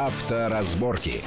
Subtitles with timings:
[0.00, 1.24] Авторазборки.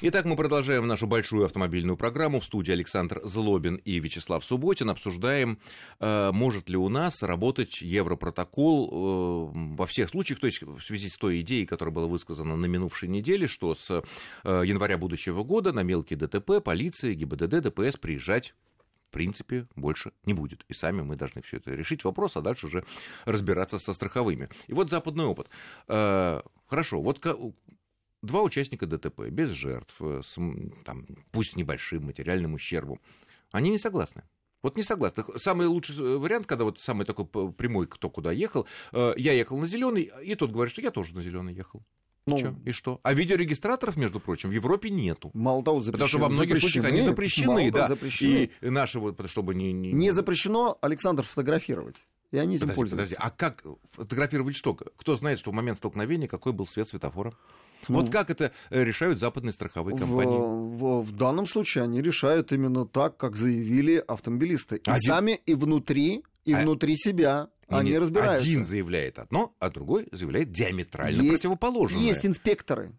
[0.00, 2.38] Итак, мы продолжаем нашу большую автомобильную программу.
[2.38, 4.90] В студии Александр Злобин и Вячеслав Субботин.
[4.90, 5.58] Обсуждаем,
[5.98, 11.08] э, может ли у нас работать Европротокол э, во всех случаях, то есть в связи
[11.08, 14.02] с той идеей, которая была высказана на минувшей неделе, что с э,
[14.64, 18.54] января будущего года на мелкие ДТП полиция, ГИБДД, ДПС приезжать
[19.08, 20.64] в принципе, больше не будет.
[20.68, 22.84] И сами мы должны все это решить вопрос, а дальше уже
[23.26, 24.48] разбираться со страховыми.
[24.66, 25.48] И вот западный опыт.
[25.86, 27.20] Хорошо, вот
[28.24, 30.38] два участника ДТП без жертв, э, с,
[30.84, 33.00] там, пусть небольшим материальным ущербом,
[33.52, 34.22] они не согласны.
[34.62, 35.24] Вот не согласны.
[35.36, 39.58] Самый лучший э, вариант, когда вот самый такой прямой, кто куда ехал, э, я ехал
[39.58, 41.82] на зеленый, и тот говорит, что я тоже на зеленый ехал.
[42.26, 42.54] Ну, Чё?
[42.64, 43.00] И что?
[43.02, 45.30] А видеорегистраторов, между прочим, в Европе нету.
[45.62, 45.92] Того, запрещены.
[45.92, 47.88] Потому что во многих запрещены, случаях они запрещены, да.
[47.88, 48.50] Запрещены.
[48.62, 49.92] И наши вот, чтобы не, не...
[49.92, 51.96] Не запрещено, Александр, фотографировать.
[52.30, 53.16] И они этим подожди, пользуются.
[53.16, 54.74] Подожди, а как фотографировать что?
[54.74, 57.34] Кто знает, что в момент столкновения какой был свет светофора?
[57.88, 60.36] Ну, вот как это э, решают западные страховые компании?
[60.36, 64.76] В, в, в данном случае они решают именно так, как заявили автомобилисты.
[64.76, 65.02] И Один...
[65.02, 66.62] сами, и внутри, и а...
[66.62, 68.44] внутри себя они нет, разбираются.
[68.44, 72.00] Один заявляет одно, а другой заявляет диаметрально есть, противоположное.
[72.00, 72.92] Есть инспекторы,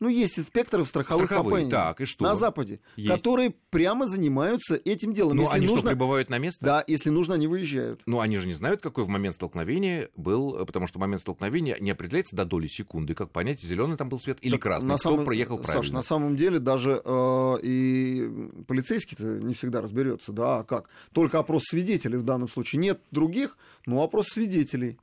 [0.00, 2.24] ну, есть инспекторы в страховых Страховые, компаниях так, и что?
[2.24, 3.12] на Западе, есть.
[3.12, 5.36] которые прямо занимаются этим делом.
[5.36, 6.64] Ну, если они нужно, что, прибывают на место?
[6.64, 8.00] Да, если нужно, они выезжают.
[8.06, 11.90] Ну, они же не знают, какой в момент столкновения был, потому что момент столкновения не
[11.90, 13.14] определяется до доли секунды.
[13.14, 15.82] Как понять, зеленый там был свет или так красный, на кто самом, проехал правильно?
[15.82, 20.88] Саш, на самом деле даже э, и полицейский-то не всегда разберется, да, как?
[21.12, 22.80] Только опрос свидетелей в данном случае.
[22.80, 24.98] Нет других, но опрос свидетелей.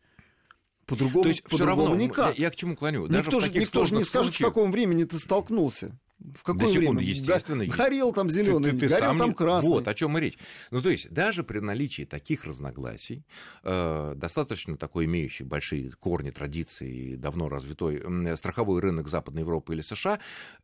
[0.88, 2.38] По-другому, То есть по все равно никак.
[2.38, 3.08] Я, я к чему клоню?
[3.08, 4.50] Даже никто, же, никто же не скажет, случаях...
[4.50, 6.00] в каком времени ты столкнулся.
[6.18, 7.04] В какое да, время?
[7.04, 7.66] естественно.
[7.66, 9.18] Горел там зеленый, ты, ты, ты горел сам...
[9.20, 9.70] там красный.
[9.70, 10.38] Вот о чем и речь.
[10.72, 13.26] Ну, то есть, даже при наличии таких разногласий,
[13.64, 19.82] э, достаточно такой имеющий большие корни, традиции, давно развитой э, страховой рынок Западной Европы или
[19.82, 20.20] США,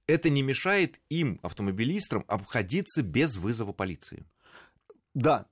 [0.08, 4.26] это не мешает им, автомобилистам, обходиться без вызова полиции.
[5.14, 5.48] Да,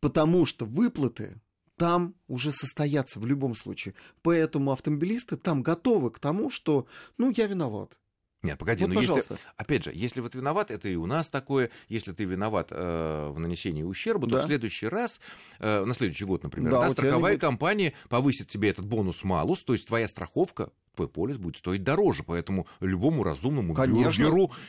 [0.00, 1.40] потому что выплаты
[1.76, 3.94] там уже состоятся в любом случае.
[4.22, 6.86] Поэтому автомобилисты там готовы к тому, что,
[7.18, 7.98] ну, я виноват.
[8.44, 9.34] Нет, погоди, вот, но пожалуйста.
[9.34, 13.30] если, опять же, если вот виноват, это и у нас такое, если ты виноват э,
[13.30, 14.36] в нанесении ущерба, да.
[14.36, 15.20] то в следующий раз,
[15.60, 19.86] э, на следующий год, например, да, да, страховая компания повысит тебе этот бонус-малус, то есть
[19.86, 24.22] твоя страховка твой полис будет стоить дороже, поэтому любому разумному конечно,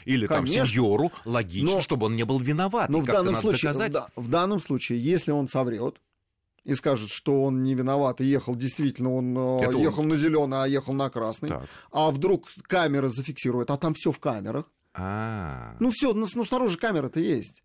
[0.05, 0.27] или конечно.
[0.27, 2.89] там сеньору логично, но, чтобы он не был виноват.
[2.89, 5.99] Но в данном, случае, в, да, в данном случае, если он соврет,
[6.65, 10.09] и скажет, что он не виноват и ехал действительно, он э, Это ехал он.
[10.09, 11.49] на зеленый, а ехал на красный.
[11.49, 11.69] Так.
[11.91, 14.65] А вдруг камера зафиксирует, а там все в камерах.
[14.93, 15.77] А-а-а.
[15.79, 17.63] Ну все, ну, ну снаружи камера-то есть.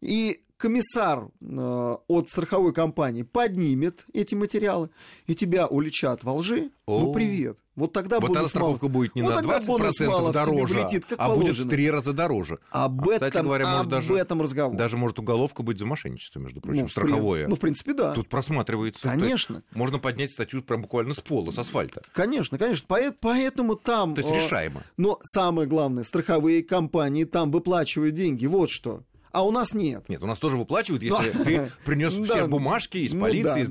[0.00, 4.90] И комиссар э, от страховой компании поднимет эти материалы,
[5.26, 7.00] и тебя уличат во лжи, О.
[7.00, 7.58] ну привет.
[7.74, 8.92] Вот тогда вот тогда страховка мало.
[8.92, 11.40] будет не вот на 20% дороже, летит, а положено.
[11.40, 12.58] будет в три раза дороже.
[12.70, 14.76] Об, а, кстати говоря, может об даже, этом разговор.
[14.76, 17.44] Даже может уголовка быть за мошенничество, между прочим, ну, страховое.
[17.44, 17.50] При...
[17.50, 18.12] Ну, в принципе, да.
[18.12, 19.08] Тут просматривается.
[19.08, 19.64] Конечно.
[19.72, 22.02] Можно поднять статью прям буквально с пола, с асфальта.
[22.12, 22.86] Конечно, конечно.
[23.20, 24.14] Поэтому там...
[24.14, 24.82] То есть решаемо.
[24.96, 28.46] Но самое главное, страховые компании там выплачивают деньги.
[28.46, 30.08] Вот что а у нас нет.
[30.08, 33.68] Нет, у нас тоже выплачивают, если ты принес все бумажки из ну полиции, из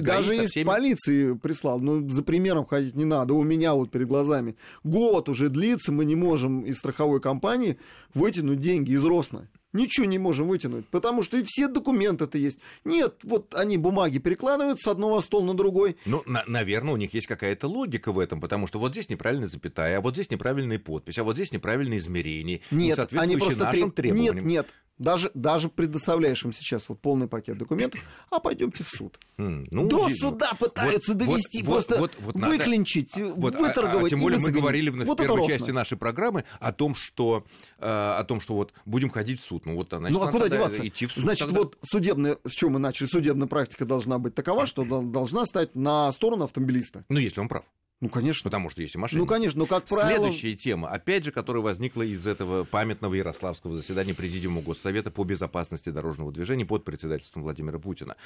[0.00, 1.80] Даже из полиции прислал.
[1.80, 3.34] Ну, за примером ходить не надо.
[3.34, 7.78] У меня вот перед глазами год уже длится, мы не можем из страховой компании
[8.14, 12.58] вытянуть деньги из Росна ничего не можем вытянуть, потому что и все документы-то есть.
[12.84, 15.96] Нет, вот они бумаги перекладывают с одного стола на другой.
[16.06, 19.48] Ну, на, наверное, у них есть какая-то логика в этом, потому что вот здесь неправильная
[19.48, 23.64] запятая, а вот здесь неправильная подпись, а вот здесь неправильное измерение, нет, не они просто
[23.64, 24.12] нашим треб...
[24.12, 24.36] требованиям.
[24.36, 24.66] Нет, нет,
[25.02, 29.18] даже, даже предоставляешь им сейчас вот полный пакет документов, а пойдемте в суд.
[29.38, 34.04] Mm, ну, До суда пытаются вот, довести, вот, просто вот, вот, выклинчить, вот, выторговать.
[34.04, 36.94] А, а, тем более мы говорили в, вот в первой части нашей программы о том,
[36.94, 37.44] что,
[37.78, 39.66] э, о том, что вот будем ходить в суд.
[39.66, 40.86] Ну, вот, значит, ну а куда деваться?
[40.86, 41.60] Идти в суд значит, тогда...
[41.60, 46.10] вот судебная, с чего мы начали, судебная практика должна быть такова, что должна стать на
[46.12, 47.04] сторону автомобилиста.
[47.08, 47.64] Ну, если он прав.
[48.02, 48.42] Ну, конечно.
[48.42, 49.20] Потому что есть и мошенники.
[49.20, 50.26] Ну, конечно, но как правило...
[50.26, 55.88] Следующая тема, опять же, которая возникла из этого памятного ярославского заседания Президиума Госсовета по безопасности
[55.90, 58.16] дорожного движения под председательством Владимира Путина.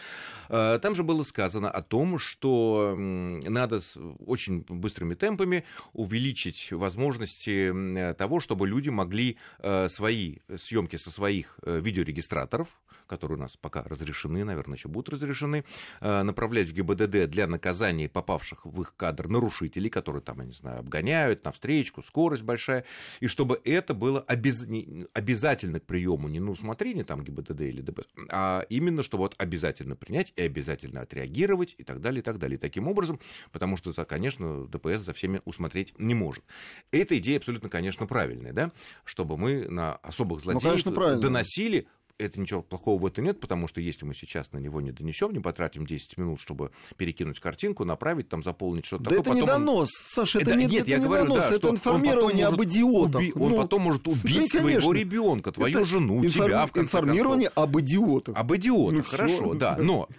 [0.49, 3.83] Э, там же было сказано о том, что надо
[4.25, 11.81] очень быстрыми темпами увеличить возможности того, чтобы люди могли э, свои съемки со своих э,
[11.81, 12.69] видеорегистраторов,
[13.07, 15.65] которые у нас пока разрешены, наверное, еще будут разрешены,
[16.01, 20.53] э, направлять в ГИБДД для наказания попавших в их кадр нарушителей, которые там, я не
[20.53, 22.85] знаю, обгоняют на встречку, скорость большая,
[23.21, 24.67] и чтобы это было обез...
[25.15, 29.97] обязательно к приему, не на усмотрение там ГИБДД или ДПС, а именно, чтобы вот обязательно
[29.97, 32.57] принять и обязательно отреагировать и так далее, и так далее.
[32.57, 33.21] И таким образом,
[33.53, 36.45] потому что, конечно, ДПС за всеми усмотреть не может.
[36.91, 38.73] Эта идея абсолютно, конечно, правильная, да,
[39.05, 41.89] чтобы мы на особых злодеев ну, конечно, доносили
[42.19, 45.33] это ничего плохого в этом нет, потому что если мы сейчас на него не донесем,
[45.33, 49.21] не потратим 10 минут, чтобы перекинуть картинку, направить, там заполнить что-то да такое.
[49.21, 50.07] это не донос, он...
[50.07, 53.21] Саша, это, это не, нет, это я не говорю, донос, да, это информирование об идиотах.
[53.21, 53.33] Уби...
[53.35, 56.47] Он ну, потом может убить ну, твоего ребенка, твою это жену, инфор...
[56.47, 57.65] тебя, в конце Информирование концов.
[57.65, 58.37] об идиотах.
[58.37, 59.55] Об идиотах, ну, хорошо, все.
[59.55, 60.09] да, но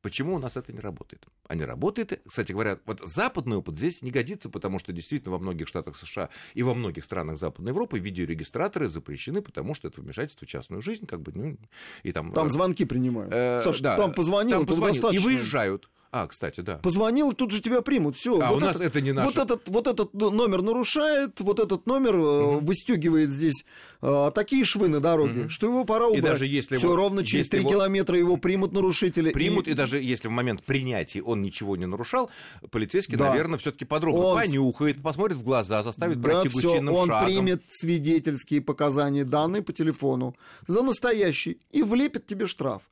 [0.00, 1.26] Почему у нас это не работает?
[1.48, 5.38] А не работает, кстати говоря, вот западный опыт здесь не годится, потому что действительно во
[5.38, 10.46] многих штатах США и во многих странах Западной Европы видеорегистраторы запрещены, потому что это вмешательство
[10.46, 11.56] в частную жизнь, как бы, ну,
[12.02, 12.32] и там...
[12.32, 13.32] Там э, звонки принимают.
[13.32, 15.88] Э, Саша, да, там позвонил, там позвонил и выезжают.
[16.10, 16.76] А, кстати, да.
[16.76, 18.16] Позвонил, тут же тебя примут.
[18.16, 18.40] Все.
[18.40, 19.26] А вот у нас это не наш.
[19.26, 22.60] Вот этот, вот этот номер нарушает, вот этот номер угу.
[22.60, 23.64] выстегивает здесь
[24.00, 25.48] э, такие швы на дороге, угу.
[25.50, 26.24] что его пора убрать.
[26.24, 29.32] И даже если все ровно через три километра его примут нарушители.
[29.32, 29.72] Примут и...
[29.72, 32.30] и даже если в момент принятия он ничего не нарушал,
[32.70, 33.30] полицейский, да.
[33.30, 34.38] наверное, все-таки подробно он...
[34.38, 37.26] понюхает, посмотрит в глаза, заставит да, пройти все, гусиным он шагом.
[37.26, 40.36] примет свидетельские показания, данные по телефону
[40.66, 42.82] за настоящий и влепит тебе штраф.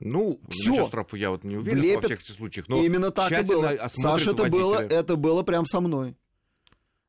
[0.00, 0.70] Ну, Всё.
[0.70, 2.02] насчет штрафа я вот не уверен Влепят.
[2.02, 3.88] во всех этих случаях, но Именно так и было.
[3.88, 6.16] Саша, это было, это было прям со мной.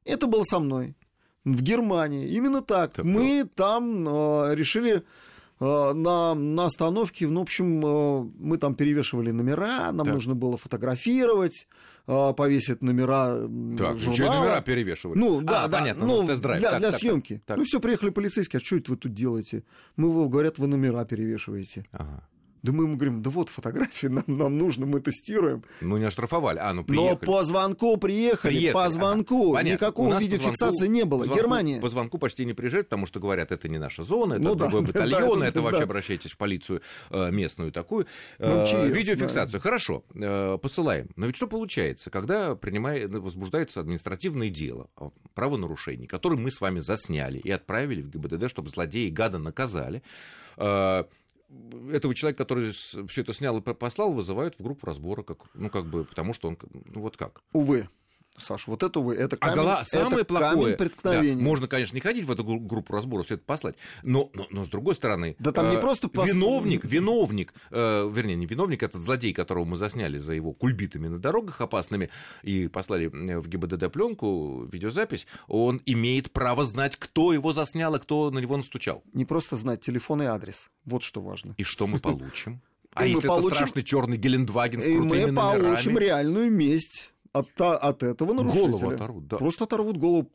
[0.06, 0.96] Это было со мной.
[1.44, 2.30] В Германии.
[2.30, 2.94] Именно так.
[2.94, 3.56] так Мы вот.
[3.56, 5.04] там э, решили
[5.60, 10.14] на, на остановке, ну, в общем, э, мы там перевешивали номера, нам так.
[10.14, 11.68] нужно было фотографировать,
[12.08, 13.36] э, повесить номера
[13.78, 14.14] так, журнала.
[14.14, 15.18] Еще номера перевешивали.
[15.18, 17.36] Ну, да, а, да, понятно, ну, для, так, для так, съемки.
[17.36, 17.58] Так, так.
[17.58, 19.64] Ну, все, приехали полицейские, а что это вы тут делаете?
[19.96, 21.86] Мы, говорят, вы номера перевешиваете.
[21.92, 22.28] Ага.
[22.66, 25.64] Да мы ему говорим, да вот фотографии нам, нам нужно, мы тестируем.
[25.82, 27.10] Ну, не оштрафовали, а, ну приехали.
[27.12, 28.74] Но по звонку приехали, приехали.
[28.84, 29.54] по звонку.
[29.54, 29.70] Ага.
[29.70, 31.26] Никакого видеофиксации не было.
[31.26, 31.80] Звонку, Германия.
[31.80, 34.82] По звонку почти не приезжают, потому что говорят, это не наша зона, это ну, другой
[34.86, 35.84] да, батальон, да, это да, вообще да.
[35.84, 36.82] обращайтесь в полицию
[37.12, 38.08] э, местную такую.
[38.40, 39.60] Ну, э, видеофиксацию, да.
[39.60, 41.10] хорошо, э, посылаем.
[41.16, 46.80] Но ведь что получается, когда принимает, возбуждается административное дело о правонарушении, которое мы с вами
[46.80, 50.02] засняли и отправили в ГИБДД, чтобы злодеи гада наказали,
[51.92, 55.86] этого человека, который все это снял и послал, вызывают в группу разбора, как, ну, как
[55.86, 57.44] бы, потому что он, ну, вот как.
[57.54, 57.90] Увы.
[58.38, 61.96] Саша, вот это вы, это камень, а гола, самое это плохое, камень Да, можно, конечно,
[61.96, 65.36] не ходить в эту группу разбора, все это послать, но, но, но с другой стороны,
[65.40, 66.28] да там не э, просто пос...
[66.28, 71.18] виновник, виновник, э, вернее, не виновник, этот злодей, которого мы засняли за его кульбитами на
[71.18, 72.10] дорогах опасными
[72.44, 78.32] и послали в ГИБДД пленку, видеозапись, он имеет право знать, кто его заснял и кто
[78.32, 79.04] на него настучал.
[79.14, 81.54] Не просто знать телефон и адрес, вот что важно.
[81.58, 82.62] И что мы получим?
[82.96, 88.34] А если это страшный черный Гелендваген с крутыми мы получим реальную месть от, от этого
[88.34, 88.68] нарушителя.
[88.70, 89.38] Голову оторвут, да.
[89.38, 90.30] Просто оторвут голову,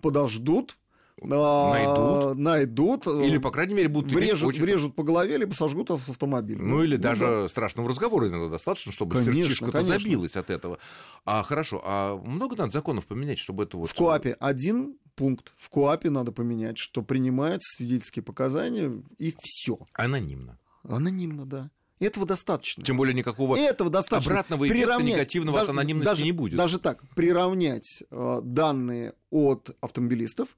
[0.00, 0.76] подождут,
[1.22, 2.36] найдут.
[2.38, 3.06] найдут.
[3.06, 4.62] Или, по крайней мере, будут врежут, очень...
[4.62, 6.58] врежут по голове, либо сожгут автомобиль.
[6.60, 7.48] Ну, или ну, даже да.
[7.48, 10.78] страшного разговора иногда достаточно, чтобы сердечко забилось от этого.
[11.24, 13.90] А хорошо, а много надо законов поменять, чтобы это вот...
[13.90, 15.52] В КОАПе один пункт.
[15.56, 19.78] В КОАПе надо поменять, что принимаются свидетельские показания, и все.
[19.94, 20.58] Анонимно.
[20.82, 21.70] Анонимно, да.
[22.04, 22.84] Этого достаточно.
[22.84, 24.32] Тем более никакого этого достаточно.
[24.32, 26.56] обратного эффекта Приравнять, негативного даже, от анонимности даже, не будет.
[26.56, 30.48] Даже так, приравнять э, данные от автомобилистов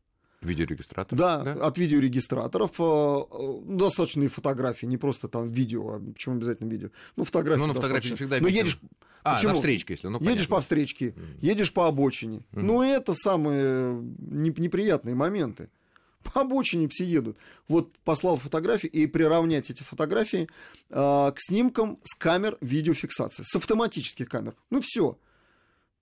[0.43, 1.19] Видеорегистратор?
[1.19, 2.73] Да, да, от видеорегистраторов.
[2.79, 2.83] Э,
[3.31, 6.91] э, достаточно и фотографии, не просто там видео, а почему обязательно видео?
[7.17, 8.79] Ну, фотографии Ну, на фотографии всегда Но едешь...
[9.23, 9.55] А, Почему?
[9.55, 12.45] на встречке, если, ну, Едешь по встречке, едешь по обочине.
[12.53, 12.63] Mm.
[12.63, 15.69] Ну, это самые неприятные моменты
[16.33, 17.37] по обочине все едут.
[17.69, 20.49] Вот послал фотографии и приравнять эти фотографии
[20.91, 24.55] э, к снимкам с камер видеофиксации, с автоматических камер.
[24.71, 25.19] Ну все.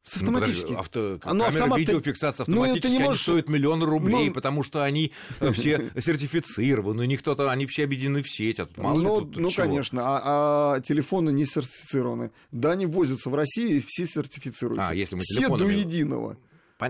[0.04, 0.69] С автоматических.
[0.69, 1.19] Ну, авто...
[1.23, 1.78] Оно камеры автомат...
[1.78, 3.23] видеофиксации ну, автоматически ну, не можешь...
[3.23, 4.35] стоят миллион рублей, ну...
[4.35, 9.00] потому что они э, все сертифицированы, никто-то, они все объединены в сеть, а тут мало
[9.00, 12.33] Ну, тут, ну конечно, а, а телефоны не сертифицированы.
[12.52, 14.88] Да, они возятся в России, и все сертифицируются.
[14.88, 16.37] А, если мы все до единого.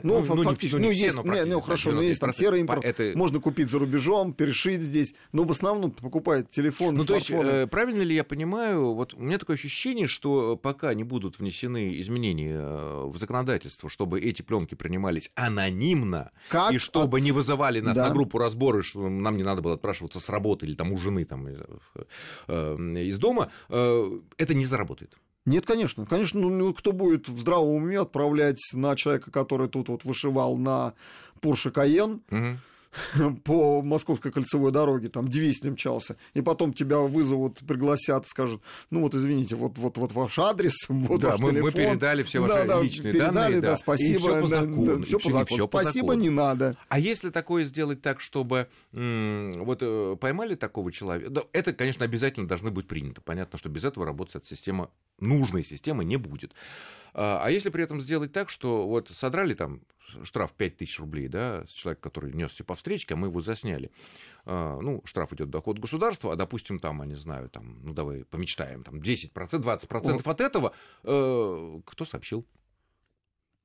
[0.02, 2.84] Ну, ну, фактически, ну, ну, есть, все, ну, ну, хорошо, но есть там серый импорт,
[2.84, 3.12] это...
[3.16, 7.66] можно купить за рубежом, перешить здесь, но в основном покупает телефон, Ну, то есть, э,
[7.66, 12.58] правильно ли я понимаю, вот у меня такое ощущение, что пока не будут внесены изменения
[12.58, 17.24] э, в законодательство, чтобы эти пленки принимались анонимно, как и чтобы от...
[17.24, 18.08] не вызывали нас да.
[18.08, 21.24] на группу разбора, что нам не надо было отпрашиваться с работы или там у жены
[21.24, 21.58] там, из,
[22.48, 25.16] э, дома, это не заработает.
[25.46, 26.06] Нет, конечно.
[26.06, 30.56] Конечно, ну, ну, кто будет в здравом уме отправлять на человека, который тут вот вышивал
[30.56, 30.94] на
[31.40, 32.58] Porsche Cayenne, угу
[33.44, 39.14] по Московской кольцевой дороге, там 200 мчался, и потом тебя вызовут, пригласят, скажут, ну вот
[39.14, 41.64] извините, вот, вот, вот ваш адрес, вот да, ваш мы, телефон.
[41.64, 43.60] мы передали все ваши да, да, личные передали, данные.
[43.60, 44.14] Да, спасибо.
[44.14, 44.84] И все по закону.
[44.84, 45.46] Да, все по закону.
[45.46, 46.22] Все спасибо, по закону.
[46.22, 46.76] не надо.
[46.88, 52.04] А если такое сделать так, чтобы м- вот э, поймали такого человека, да, это, конечно,
[52.04, 53.20] обязательно должно быть принято.
[53.20, 56.54] Понятно, что без этого работать эта система, нужной системы не будет.
[57.14, 59.80] А, а если при этом сделать так, что вот содрали там
[60.22, 63.90] штраф 5000 рублей, да, с человека, который несся по встречке, а мы его засняли.
[64.44, 68.24] А, ну, штраф идет доход государства, а, допустим, там, я не знаю, там, ну, давай
[68.24, 70.26] помечтаем, там, 10%, 20% вот.
[70.26, 72.46] от этого, э, кто сообщил?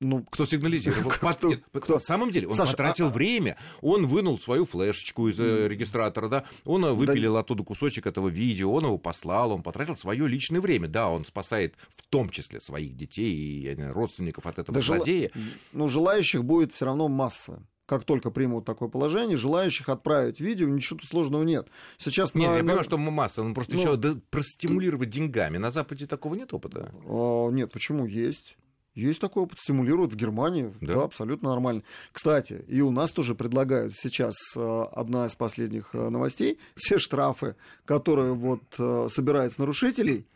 [0.01, 1.11] Ну, кто сигнализировал?
[1.11, 1.95] Кто, Нет, кто?
[1.95, 3.09] На самом деле, он Саша, потратил а...
[3.09, 5.67] время, он вынул свою флешечку из mm.
[5.67, 7.41] регистратора, да, он э, выпилил да...
[7.41, 10.87] оттуда кусочек этого видео, он его послал, он потратил свое личное время.
[10.87, 15.31] Да, он спасает в том числе своих детей и родственников от этого да злодея.
[15.33, 15.43] Жел...
[15.73, 20.99] Ну, желающих будет все равно масса как только примут такое положение, желающих отправить видео, ничего
[20.99, 21.69] сложного нет.
[21.97, 25.57] Сейчас нет, на, я понимаю, что масса, но просто ну, еще да, простимулировать деньгами.
[25.57, 26.93] На Западе такого нет опыта.
[27.07, 28.57] А, нет, почему есть?
[28.95, 30.95] Есть такой опыт, стимулируют в Германии, да?
[30.95, 31.83] да, абсолютно нормально.
[32.11, 37.55] Кстати, и у нас тоже предлагают сейчас э, одна из последних э, новостей, все штрафы,
[37.85, 40.27] которые вот э, собирают с нарушителей,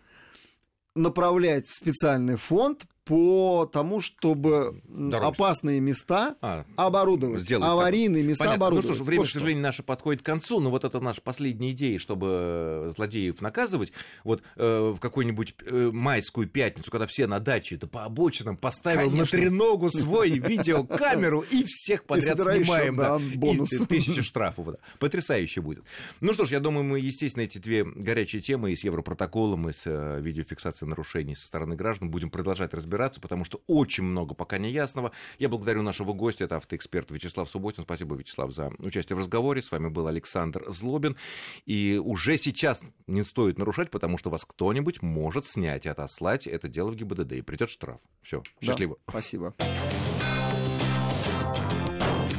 [0.96, 5.28] направлять в специальный фонд по тому, чтобы Дороже.
[5.28, 8.68] опасные места а, оборудовать, аварийные места Понятно.
[8.68, 8.90] оборудовать.
[8.90, 11.22] Ну что ж, время, вот к сожалению, наше подходит к концу, но вот это наша
[11.22, 13.92] последняя идея, чтобы злодеев наказывать,
[14.24, 19.10] вот э, в какую-нибудь э, майскую пятницу, когда все на даче, это по обочинам поставил
[19.10, 19.38] Конечно.
[19.38, 22.96] на треногу свой видеокамеру и всех подряд снимаем.
[22.96, 23.74] Да, бонус.
[23.74, 24.68] И тысячи штрафов.
[24.68, 24.78] Да.
[25.00, 25.84] Потрясающе будет.
[26.22, 29.74] Ну что ж, я думаю, мы, естественно, эти две горячие темы и с Европротоколом, и
[29.74, 34.36] с э, видеофиксацией нарушений со стороны граждан будем продолжать разбирать разбираться, потому что очень много
[34.36, 35.12] пока не ясного.
[35.40, 37.84] Я благодарю нашего гостя, это автоэксперт Вячеслав Субботин.
[37.84, 39.62] Спасибо, Вячеслав, за участие в разговоре.
[39.62, 41.18] С вами был Александр Злобин.
[41.66, 46.68] И уже сейчас не стоит нарушать, потому что вас кто-нибудь может снять и отослать это
[46.68, 48.00] дело в ГИБДД, и придет штраф.
[48.22, 48.98] Все, счастливо.
[49.08, 49.54] Да, спасибо.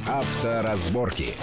[0.06, 1.34] Авторазборки.